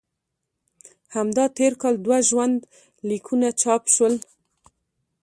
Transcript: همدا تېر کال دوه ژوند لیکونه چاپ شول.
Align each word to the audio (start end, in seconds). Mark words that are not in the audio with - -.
همدا 1.15 1.45
تېر 1.57 1.73
کال 1.81 1.95
دوه 2.05 2.17
ژوند 2.29 2.59
لیکونه 3.09 3.49
چاپ 3.61 3.83
شول. 3.93 4.15